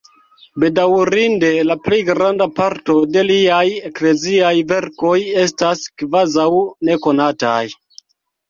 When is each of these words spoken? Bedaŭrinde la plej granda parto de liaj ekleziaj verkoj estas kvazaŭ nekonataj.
Bedaŭrinde 0.61 1.51
la 1.71 1.75
plej 1.87 1.99
granda 2.07 2.47
parto 2.61 2.95
de 3.17 3.23
liaj 3.27 3.61
ekleziaj 3.91 4.55
verkoj 4.73 5.15
estas 5.45 5.85
kvazaŭ 6.03 6.51
nekonataj. 6.91 7.65